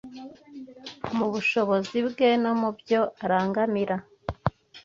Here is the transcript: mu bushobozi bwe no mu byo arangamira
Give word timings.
mu 1.17 1.27
bushobozi 1.33 1.97
bwe 2.07 2.29
no 2.43 2.51
mu 2.61 2.69
byo 2.79 3.01
arangamira 3.23 3.95